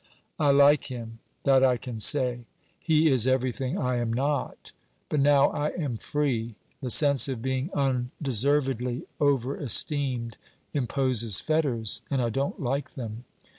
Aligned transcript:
'I 0.39 0.49
like 0.53 0.85
him: 0.85 1.19
that 1.43 1.63
I 1.63 1.77
can 1.77 1.99
say. 1.99 2.45
He 2.79 3.07
is 3.09 3.27
everything 3.27 3.77
I 3.77 3.97
am 3.97 4.11
not. 4.11 4.71
But 5.09 5.19
now 5.19 5.49
I 5.49 5.67
am 5.77 5.95
free, 5.95 6.55
the 6.81 6.89
sense 6.89 7.27
of 7.27 7.43
being 7.43 7.69
undeservedly 7.75 9.03
over 9.19 9.55
esteemed 9.55 10.37
imposes 10.73 11.39
fetters, 11.39 12.01
and 12.09 12.19
I 12.19 12.31
don't 12.31 12.59
like 12.59 12.93
them. 12.95 13.25